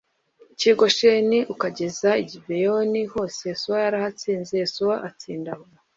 [0.59, 5.65] cy i gosheni g ukageza i gibeyoni h hose yosuwa yarahatsinze yosuwa atsinda abo